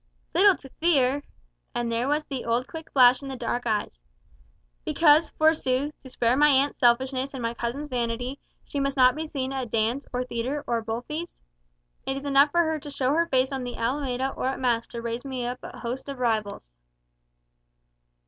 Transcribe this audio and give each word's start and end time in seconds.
"Little 0.33 0.55
to 0.55 0.69
fear!" 0.79 1.21
and 1.75 1.91
there 1.91 2.07
was 2.07 2.25
the 2.25 2.43
old 2.43 2.65
quick 2.65 2.91
flash 2.91 3.21
in 3.21 3.27
the 3.27 3.35
dark 3.35 3.67
eyes. 3.67 4.01
"Because, 4.83 5.29
forsooth, 5.29 5.93
to 6.01 6.09
spare 6.09 6.35
my 6.35 6.49
aunt's 6.49 6.79
selfishness 6.79 7.35
and 7.35 7.43
my 7.43 7.53
cousin's 7.53 7.87
vanity, 7.87 8.39
she 8.65 8.79
must 8.79 8.97
not 8.97 9.13
be 9.15 9.27
seen 9.27 9.53
at 9.53 9.69
dance, 9.69 10.07
or 10.11 10.23
theatre, 10.23 10.63
or 10.65 10.81
bull 10.81 11.01
feast? 11.01 11.35
It 12.07 12.17
is 12.17 12.25
enough 12.25 12.49
for 12.49 12.63
her 12.63 12.79
to 12.79 12.89
show 12.89 13.13
her 13.13 13.27
face 13.27 13.51
on 13.51 13.63
the 13.63 13.75
Alameda 13.77 14.31
or 14.31 14.47
at 14.47 14.59
mass 14.59 14.87
to 14.87 15.03
raise 15.03 15.23
me 15.23 15.45
up 15.45 15.59
a 15.61 15.77
host 15.77 16.09
of 16.09 16.17
rivals." 16.17 16.71